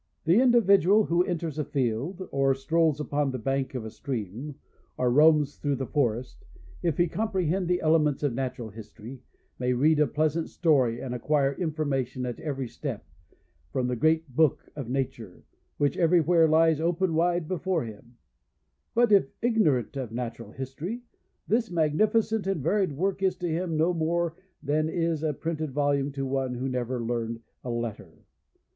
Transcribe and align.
The 0.25 0.41
individual 0.41 1.03
who 1.03 1.23
enters 1.23 1.59
a 1.59 1.63
field, 1.63 2.27
or 2.31 2.55
strolls 2.55 2.99
upon 2.99 3.29
the 3.29 3.37
bank 3.37 3.75
of 3.75 3.85
a 3.85 3.91
stream, 3.91 4.55
or 4.97 5.11
roams 5.11 5.57
through 5.57 5.75
the 5.75 5.85
forest, 5.85 6.43
if 6.81 6.97
he 6.97 7.07
comprehend 7.07 7.67
the 7.67 7.81
elements 7.81 8.23
of 8.23 8.33
Natural 8.33 8.69
History, 8.71 9.21
may 9.59 9.73
read 9.73 9.99
a 9.99 10.07
pleasant 10.07 10.49
story 10.49 10.99
and 10.99 11.13
acquire 11.13 11.53
information, 11.53 12.25
at 12.25 12.39
every 12.39 12.67
step, 12.67 13.05
from 13.71 13.85
the 13.85 13.95
great 13.95 14.35
Book 14.35 14.69
of 14.75 14.89
Nature, 14.89 15.43
which 15.77 15.97
every 15.97 16.19
where 16.19 16.47
lies 16.47 16.81
open 16.81 17.13
wide 17.13 17.47
before 17.47 17.83
him; 17.83 18.17
but 18.95 19.11
if 19.11 19.29
ignorant 19.43 19.95
of 19.97 20.11
Natural 20.11 20.51
History, 20.51 21.03
this 21.47 21.69
magnificent 21.69 22.47
and 22.47 22.63
varied 22.63 22.93
work 22.93 23.21
is 23.21 23.35
to 23.35 23.47
him 23.47 23.77
no 23.77 23.93
more 23.93 24.33
than 24.63 24.89
is 24.89 25.21
a 25.21 25.31
printed 25.31 25.69
volume 25.73 26.11
to 26.13 26.25
one 26.25 26.55
who 26.55 26.67
never 26.67 26.99
learned 27.05 27.41
a 27.63 27.69
letter. 27.69 28.23